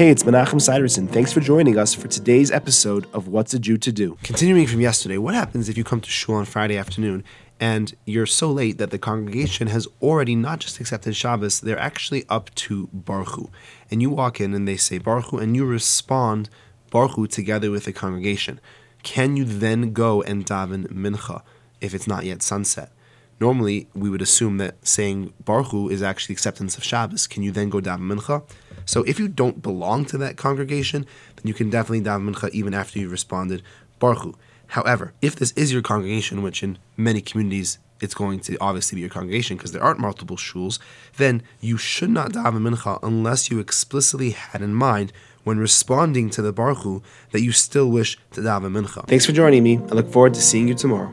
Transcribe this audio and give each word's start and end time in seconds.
Hey, 0.00 0.08
it's 0.08 0.22
Menachem 0.22 0.62
Siderson. 0.62 1.06
Thanks 1.06 1.30
for 1.30 1.40
joining 1.40 1.76
us 1.76 1.92
for 1.92 2.08
today's 2.08 2.50
episode 2.50 3.06
of 3.12 3.28
What's 3.28 3.52
a 3.52 3.58
Jew 3.58 3.76
to 3.76 3.92
Do. 3.92 4.16
Continuing 4.22 4.66
from 4.66 4.80
yesterday, 4.80 5.18
what 5.18 5.34
happens 5.34 5.68
if 5.68 5.76
you 5.76 5.84
come 5.84 6.00
to 6.00 6.08
shul 6.08 6.36
on 6.36 6.46
Friday 6.46 6.78
afternoon 6.78 7.22
and 7.60 7.94
you're 8.06 8.24
so 8.24 8.50
late 8.50 8.78
that 8.78 8.92
the 8.92 8.98
congregation 8.98 9.66
has 9.66 9.86
already 10.00 10.34
not 10.34 10.60
just 10.60 10.80
accepted 10.80 11.16
Shabbos, 11.16 11.60
they're 11.60 11.78
actually 11.78 12.24
up 12.30 12.48
to 12.54 12.88
Barchu. 12.96 13.50
And 13.90 14.00
you 14.00 14.08
walk 14.08 14.40
in 14.40 14.54
and 14.54 14.66
they 14.66 14.78
say 14.78 14.98
Barchu, 14.98 15.38
and 15.38 15.54
you 15.54 15.66
respond 15.66 16.48
Barchu 16.90 17.28
together 17.28 17.70
with 17.70 17.84
the 17.84 17.92
congregation. 17.92 18.58
Can 19.02 19.36
you 19.36 19.44
then 19.44 19.92
go 19.92 20.22
and 20.22 20.46
daven 20.46 20.90
Mincha 20.90 21.42
if 21.82 21.92
it's 21.92 22.06
not 22.06 22.24
yet 22.24 22.40
sunset? 22.40 22.90
Normally, 23.38 23.86
we 23.94 24.08
would 24.08 24.22
assume 24.22 24.56
that 24.58 24.86
saying 24.86 25.34
Barchu 25.44 25.90
is 25.90 26.02
actually 26.02 26.32
acceptance 26.32 26.78
of 26.78 26.84
Shabbos. 26.84 27.26
Can 27.26 27.42
you 27.42 27.52
then 27.52 27.68
go 27.68 27.82
daven 27.82 28.10
Mincha? 28.10 28.44
So 28.90 29.04
if 29.04 29.20
you 29.20 29.28
don't 29.28 29.62
belong 29.62 30.04
to 30.06 30.18
that 30.18 30.36
congregation, 30.36 31.06
then 31.36 31.44
you 31.44 31.54
can 31.54 31.70
definitely 31.70 32.00
daven 32.00 32.28
Mincha 32.28 32.50
even 32.50 32.74
after 32.74 32.98
you've 32.98 33.12
responded 33.12 33.62
Barchu. 34.00 34.34
However, 34.66 35.12
if 35.22 35.36
this 35.36 35.52
is 35.52 35.72
your 35.72 35.80
congregation, 35.80 36.42
which 36.42 36.64
in 36.64 36.76
many 36.96 37.20
communities 37.20 37.78
it's 38.00 38.14
going 38.14 38.40
to 38.40 38.56
obviously 38.60 38.96
be 38.96 39.02
your 39.02 39.10
congregation 39.10 39.56
because 39.56 39.70
there 39.70 39.82
aren't 39.82 40.00
multiple 40.00 40.36
shuls, 40.36 40.80
then 41.18 41.44
you 41.60 41.76
should 41.76 42.10
not 42.10 42.32
daven 42.32 42.68
mincha 42.68 42.98
unless 43.04 43.48
you 43.48 43.60
explicitly 43.60 44.30
had 44.30 44.60
in 44.60 44.74
mind 44.74 45.12
when 45.44 45.58
responding 45.58 46.28
to 46.30 46.42
the 46.42 46.52
Barchu 46.52 47.00
that 47.30 47.42
you 47.42 47.52
still 47.52 47.88
wish 47.92 48.18
to 48.32 48.40
daven 48.40 48.72
mincha. 48.72 49.06
Thanks 49.06 49.24
for 49.24 49.30
joining 49.30 49.62
me. 49.62 49.78
I 49.78 49.92
look 49.92 50.10
forward 50.10 50.34
to 50.34 50.42
seeing 50.42 50.66
you 50.66 50.74
tomorrow. 50.74 51.12